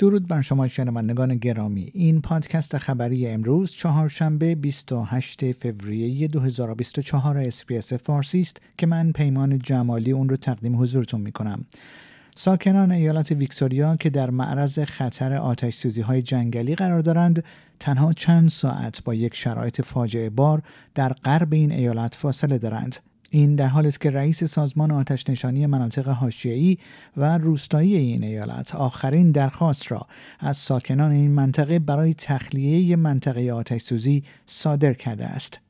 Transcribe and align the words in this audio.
درود 0.00 0.28
بر 0.28 0.42
شما 0.42 0.68
شنوندگان 0.68 1.34
گرامی. 1.34 1.90
این 1.94 2.20
پادکست 2.20 2.78
خبری 2.78 3.26
امروز 3.26 3.72
چهارشنبه 3.72 4.54
28 4.54 5.52
فوریه 5.52 6.28
2024 6.28 7.38
اسپیس 7.38 7.92
فارسی 7.92 8.40
است 8.40 8.60
که 8.78 8.86
من 8.86 9.12
پیمان 9.12 9.58
جمالی 9.58 10.12
اون 10.12 10.28
رو 10.28 10.36
تقدیم 10.36 10.82
حضورتون 10.82 11.20
می 11.20 11.32
کنم 11.32 11.64
ساکنان 12.36 12.92
ایالت 12.92 13.32
ویکتوریا 13.32 13.96
که 13.96 14.10
در 14.10 14.30
معرض 14.30 14.78
خطر 14.78 15.36
آتش 15.36 15.74
سوزی 15.74 16.00
های 16.00 16.22
جنگلی 16.22 16.74
قرار 16.74 17.00
دارند 17.00 17.44
تنها 17.80 18.12
چند 18.12 18.48
ساعت 18.48 19.04
با 19.04 19.14
یک 19.14 19.34
شرایط 19.34 19.80
فاجعه 19.80 20.30
بار 20.30 20.62
در 20.94 21.12
غرب 21.12 21.52
این 21.52 21.72
ایالت 21.72 22.14
فاصله 22.14 22.58
دارند. 22.58 22.96
این 23.30 23.54
در 23.54 23.66
حالی 23.66 23.88
است 23.88 24.00
که 24.00 24.10
رئیس 24.10 24.44
سازمان 24.44 24.90
آتش 24.90 25.30
نشانی 25.30 25.66
مناطق 25.66 26.08
حاشیه‌ای 26.08 26.78
و 27.16 27.38
روستایی 27.38 27.96
این 27.96 28.24
ایالت 28.24 28.74
آخرین 28.74 29.30
درخواست 29.30 29.92
را 29.92 30.06
از 30.40 30.56
ساکنان 30.56 31.10
این 31.10 31.30
منطقه 31.30 31.78
برای 31.78 32.14
تخلیه 32.14 32.96
منطقه 32.96 33.52
آتش 33.52 33.82
سوزی 33.82 34.24
صادر 34.46 34.92
کرده 34.92 35.26
است. 35.26 35.60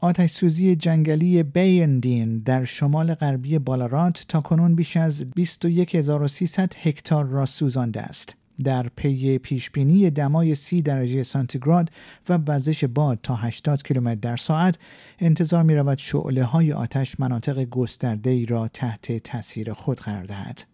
آتش 0.00 0.30
سوزی 0.30 0.76
جنگلی 0.76 1.42
بیندین 1.42 2.38
در 2.38 2.64
شمال 2.64 3.14
غربی 3.14 3.58
بالارات 3.58 4.24
تا 4.28 4.40
کنون 4.40 4.74
بیش 4.74 4.96
از 4.96 5.30
21300 5.30 6.72
هکتار 6.82 7.24
را 7.24 7.46
سوزانده 7.46 8.02
است. 8.02 8.36
در 8.64 8.88
پی 8.96 9.38
پیشبینی 9.38 10.10
دمای 10.10 10.54
30 10.54 10.82
درجه 10.82 11.22
سانتیگراد 11.22 11.90
و 12.28 12.38
وزش 12.46 12.84
باد 12.84 13.18
تا 13.22 13.34
80 13.34 13.82
کیلومتر 13.82 14.20
در 14.20 14.36
ساعت 14.36 14.78
انتظار 15.18 15.62
می 15.62 15.74
رود 15.74 15.98
شعله 15.98 16.44
های 16.44 16.72
آتش 16.72 17.20
مناطق 17.20 17.64
گسترده 17.64 18.30
ای 18.30 18.46
را 18.46 18.68
تحت 18.68 19.18
تاثیر 19.18 19.72
خود 19.72 20.00
قرار 20.00 20.24
دهد. 20.24 20.64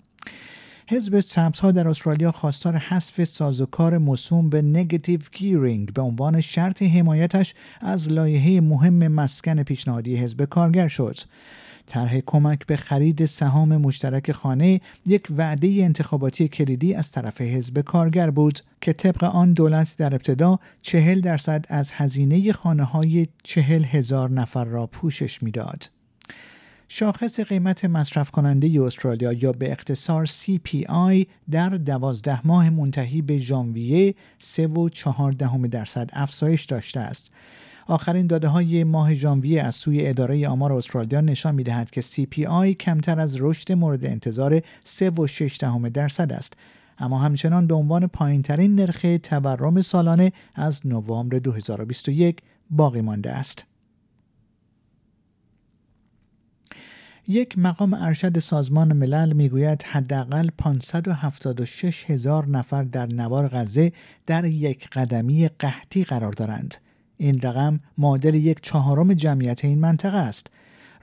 حزب 0.88 1.20
ها 1.62 1.72
در 1.72 1.88
استرالیا 1.88 2.32
خواستار 2.32 2.76
حذف 2.76 3.24
سازوکار 3.24 3.98
موسوم 3.98 4.50
به 4.50 4.62
نگتیو 4.62 5.20
گیرینگ 5.32 5.92
به 5.92 6.02
عنوان 6.02 6.40
شرط 6.40 6.82
حمایتش 6.82 7.54
از 7.80 8.10
لایحه 8.10 8.60
مهم 8.60 9.08
مسکن 9.08 9.62
پیشنهادی 9.62 10.16
حزب 10.16 10.44
کارگر 10.44 10.88
شد. 10.88 11.16
طرح 11.90 12.20
کمک 12.20 12.66
به 12.66 12.76
خرید 12.76 13.24
سهام 13.24 13.76
مشترک 13.76 14.32
خانه 14.32 14.80
یک 15.06 15.26
وعده 15.36 15.68
انتخاباتی 15.68 16.48
کلیدی 16.48 16.94
از 16.94 17.12
طرف 17.12 17.40
حزب 17.40 17.80
کارگر 17.80 18.30
بود 18.30 18.58
که 18.80 18.92
طبق 18.92 19.24
آن 19.24 19.52
دولت 19.52 19.94
در 19.98 20.14
ابتدا 20.14 20.58
چهل 20.82 21.20
درصد 21.20 21.64
از 21.68 21.92
هزینه 21.92 22.52
خانه 22.52 22.84
های 22.84 23.26
چهل 23.42 23.84
هزار 23.84 24.30
نفر 24.30 24.64
را 24.64 24.86
پوشش 24.86 25.42
می‌داد. 25.42 25.90
شاخص 26.88 27.40
قیمت 27.40 27.84
مصرف 27.84 28.30
کننده 28.30 28.82
استرالیا 28.82 29.32
یا 29.32 29.52
به 29.52 29.72
اختصار 29.72 30.26
CPI 30.26 31.26
در 31.50 31.68
دوازده 31.68 32.46
ماه 32.46 32.70
منتهی 32.70 33.22
به 33.22 33.38
ژانویه 33.38 34.14
3.4 34.40 35.68
درصد 35.70 36.10
افزایش 36.12 36.64
داشته 36.64 37.00
است 37.00 37.30
آخرین 37.86 38.26
داده 38.26 38.48
های 38.48 38.84
ماه 38.84 39.14
ژانویه 39.14 39.62
از 39.62 39.74
سوی 39.74 40.06
اداره 40.06 40.48
آمار 40.48 40.72
استرالیا 40.72 41.20
نشان 41.20 41.54
می 41.54 41.62
دهد 41.62 41.90
که 41.90 42.00
CPI 42.00 42.68
کمتر 42.68 43.20
از 43.20 43.36
رشد 43.40 43.72
مورد 43.72 44.04
انتظار 44.04 44.60
3.6 44.60 45.90
درصد 45.92 46.32
است 46.32 46.52
اما 46.98 47.18
همچنان 47.18 47.66
به 47.66 47.74
عنوان 47.74 48.06
پایینترین 48.06 48.74
نرخ 48.74 49.06
تورم 49.22 49.80
سالانه 49.80 50.32
از 50.54 50.86
نوامبر 50.86 51.38
2021 51.38 52.42
باقی 52.70 53.00
مانده 53.00 53.30
است. 53.30 53.66
یک 57.28 57.58
مقام 57.58 57.94
ارشد 57.94 58.38
سازمان 58.38 58.92
ملل 58.92 59.32
می‌گوید 59.32 59.82
حداقل 59.82 60.48
576 60.58 62.10
هزار 62.10 62.46
نفر 62.48 62.82
در 62.82 63.06
نوار 63.06 63.48
غزه 63.48 63.92
در 64.26 64.44
یک 64.44 64.88
قدمی 64.88 65.48
قحطی 65.48 66.04
قرار 66.04 66.32
دارند. 66.32 66.74
این 67.20 67.40
رقم 67.40 67.80
معادل 67.98 68.34
یک 68.34 68.60
چهارم 68.62 69.14
جمعیت 69.14 69.64
این 69.64 69.78
منطقه 69.78 70.18
است. 70.18 70.46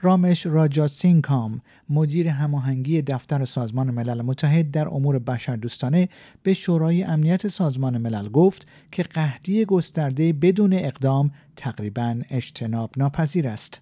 رامش 0.00 0.46
راجا 0.46 0.88
سینکام 0.88 1.60
مدیر 1.88 2.28
هماهنگی 2.28 3.02
دفتر 3.02 3.44
سازمان 3.44 3.90
ملل 3.90 4.22
متحد 4.22 4.70
در 4.70 4.88
امور 4.88 5.18
بشردوستانه 5.18 6.08
به 6.42 6.54
شورای 6.54 7.02
امنیت 7.02 7.48
سازمان 7.48 7.98
ملل 7.98 8.28
گفت 8.28 8.66
که 8.92 9.02
قحطی 9.02 9.64
گسترده 9.64 10.32
بدون 10.32 10.72
اقدام 10.72 11.30
تقریبا 11.56 12.20
اجتناب 12.30 12.90
ناپذیر 12.96 13.48
است. 13.48 13.80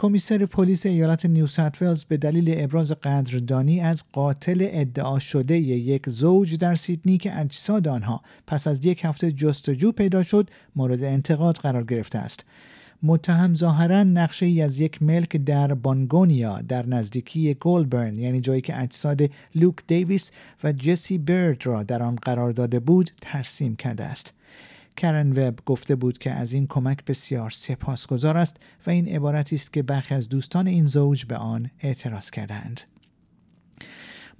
کمیسر 0.00 0.46
پلیس 0.46 0.86
ایالت 0.86 1.26
نیو 1.26 1.46
ولز 1.80 2.04
به 2.04 2.16
دلیل 2.16 2.54
ابراز 2.56 2.92
قدردانی 2.92 3.80
از 3.80 4.04
قاتل 4.12 4.66
ادعا 4.70 5.18
شده 5.18 5.58
یک 5.58 6.10
زوج 6.10 6.56
در 6.56 6.74
سیدنی 6.74 7.18
که 7.18 7.40
اجساد 7.40 7.88
آنها 7.88 8.22
پس 8.46 8.66
از 8.66 8.86
یک 8.86 9.04
هفته 9.04 9.32
جستجو 9.32 9.92
پیدا 9.92 10.22
شد 10.22 10.50
مورد 10.76 11.04
انتقاد 11.04 11.56
قرار 11.56 11.84
گرفته 11.84 12.18
است. 12.18 12.44
متهم 13.02 13.54
ظاهرا 13.54 14.02
نقشه 14.02 14.46
ای 14.46 14.62
از 14.62 14.80
یک 14.80 15.02
ملک 15.02 15.36
در 15.36 15.74
بانگونیا 15.74 16.60
در 16.60 16.86
نزدیکی 16.86 17.54
گولبرن 17.54 18.18
یعنی 18.18 18.40
جایی 18.40 18.60
که 18.60 18.80
اجساد 18.80 19.30
لوک 19.54 19.76
دیویس 19.86 20.30
و 20.64 20.72
جسی 20.72 21.18
برد 21.18 21.66
را 21.66 21.82
در 21.82 22.02
آن 22.02 22.16
قرار 22.16 22.52
داده 22.52 22.80
بود 22.80 23.10
ترسیم 23.20 23.76
کرده 23.76 24.04
است. 24.04 24.37
کرن 24.98 25.32
وب 25.32 25.58
گفته 25.66 25.94
بود 25.96 26.18
که 26.18 26.30
از 26.30 26.52
این 26.52 26.66
کمک 26.66 27.04
بسیار 27.04 27.50
سپاسگزار 27.50 28.36
است 28.36 28.56
و 28.86 28.90
این 28.90 29.08
عبارتی 29.08 29.56
است 29.56 29.72
که 29.72 29.82
برخی 29.82 30.14
از 30.14 30.28
دوستان 30.28 30.66
این 30.66 30.86
زوج 30.86 31.24
به 31.24 31.36
آن 31.36 31.70
اعتراض 31.80 32.30
کردند. 32.30 32.80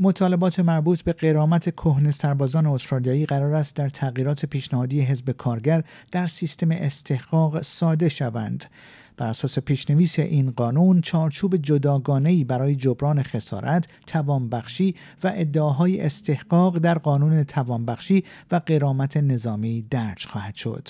مطالبات 0.00 0.60
مربوط 0.60 1.02
به 1.02 1.12
قرامت 1.12 1.70
کهن 1.70 2.10
سربازان 2.10 2.66
استرالیایی 2.66 3.26
قرار 3.26 3.54
است 3.54 3.76
در 3.76 3.88
تغییرات 3.88 4.46
پیشنهادی 4.46 5.00
حزب 5.00 5.30
کارگر 5.30 5.84
در 6.12 6.26
سیستم 6.26 6.70
استحقاق 6.70 7.62
ساده 7.62 8.08
شوند 8.08 8.64
بر 9.16 9.26
اساس 9.26 9.58
پیشنویس 9.58 10.18
این 10.18 10.50
قانون 10.50 11.00
چارچوب 11.00 11.56
جداگانه 11.56 12.44
برای 12.44 12.76
جبران 12.76 13.22
خسارت، 13.22 13.88
توانبخشی 14.06 14.94
و 15.24 15.32
ادعاهای 15.34 16.00
استحقاق 16.00 16.78
در 16.78 16.98
قانون 16.98 17.44
توانبخشی 17.44 18.24
و 18.50 18.60
غرامت 18.66 19.16
نظامی 19.16 19.82
درج 19.82 20.26
خواهد 20.26 20.54
شد. 20.54 20.88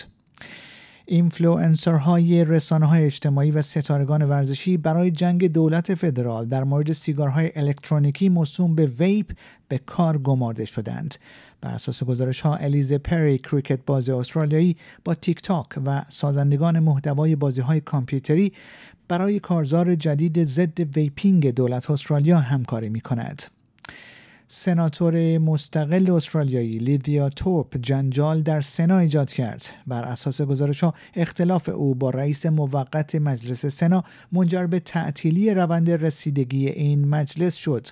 اینفلوئنسرهای 1.10 2.44
رسانه 2.44 2.86
های 2.86 3.04
اجتماعی 3.04 3.50
و 3.50 3.62
ستارگان 3.62 4.22
ورزشی 4.22 4.76
برای 4.76 5.10
جنگ 5.10 5.52
دولت 5.52 5.94
فدرال 5.94 6.46
در 6.46 6.64
مورد 6.64 6.92
سیگارهای 6.92 7.52
الکترونیکی 7.56 8.28
موسوم 8.28 8.74
به 8.74 8.86
vape 8.86 9.32
به 9.68 9.78
کار 9.78 10.18
گمارده 10.18 10.64
شدند. 10.64 11.14
بر 11.60 11.70
اساس 11.70 12.04
گزارش 12.04 12.40
ها 12.40 12.56
الیزه 12.56 12.98
پری 12.98 13.38
کریکت 13.38 13.78
باز 13.86 14.08
استرالیایی 14.08 14.76
با 15.04 15.14
تیک 15.14 15.42
تاک 15.42 15.66
و 15.86 16.04
سازندگان 16.08 16.78
محتوای 16.78 17.36
بازی 17.36 17.60
های 17.60 17.80
کامپیوتری 17.80 18.52
برای 19.08 19.40
کارزار 19.40 19.94
جدید 19.94 20.44
ضد 20.44 20.96
vaping 20.96 21.54
دولت 21.54 21.90
استرالیا 21.90 22.38
همکاری 22.38 22.88
می 22.88 23.00
کند. 23.00 23.57
سناتور 24.50 25.38
مستقل 25.38 26.10
استرالیایی 26.10 26.78
لیدیا 26.78 27.28
توپ 27.28 27.76
جنجال 27.76 28.42
در 28.42 28.60
سنا 28.60 28.98
ایجاد 28.98 29.32
کرد. 29.32 29.62
بر 29.86 30.02
اساس 30.02 30.40
گزارش 30.40 30.84
ها 30.84 30.94
اختلاف 31.14 31.68
او 31.68 31.94
با 31.94 32.10
رئیس 32.10 32.46
موقت 32.46 33.14
مجلس 33.14 33.66
سنا 33.66 34.04
منجر 34.32 34.66
به 34.66 34.80
تعطیلی 34.80 35.54
روند 35.54 35.90
رسیدگی 35.90 36.68
این 36.68 37.08
مجلس 37.08 37.54
شد. 37.54 37.86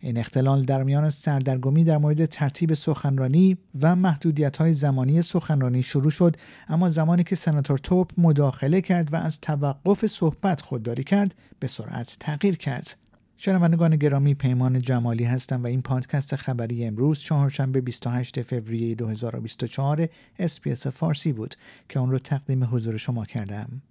این 0.00 0.16
اختلال 0.16 0.64
در 0.64 0.82
میان 0.82 1.10
سردرگمی 1.10 1.84
در 1.84 1.98
مورد 1.98 2.26
ترتیب 2.26 2.74
سخنرانی 2.74 3.58
و 3.80 3.96
محدودیت 3.96 4.56
های 4.56 4.72
زمانی 4.72 5.22
سخنرانی 5.22 5.82
شروع 5.82 6.10
شد 6.10 6.36
اما 6.68 6.88
زمانی 6.88 7.24
که 7.24 7.36
سناتور 7.36 7.78
توپ 7.78 8.10
مداخله 8.18 8.80
کرد 8.80 9.12
و 9.12 9.16
از 9.16 9.40
توقف 9.40 10.06
صحبت 10.06 10.60
خودداری 10.60 11.04
کرد 11.04 11.34
به 11.58 11.66
سرعت 11.66 12.16
تغییر 12.20 12.56
کرد. 12.56 13.09
شنوندگان 13.42 13.96
گرامی 13.96 14.34
پیمان 14.34 14.80
جمالی 14.82 15.24
هستم 15.24 15.62
و 15.62 15.66
این 15.66 15.82
پادکست 15.82 16.36
خبری 16.36 16.84
امروز 16.84 17.20
چهارشنبه 17.20 17.80
28 17.80 18.42
فوریه 18.42 18.94
2024 18.94 20.08
اسپیس 20.38 20.86
فارسی 20.86 21.32
بود 21.32 21.54
که 21.88 22.00
اون 22.00 22.10
رو 22.10 22.18
تقدیم 22.18 22.64
حضور 22.64 22.96
شما 22.96 23.24
کردم. 23.24 23.82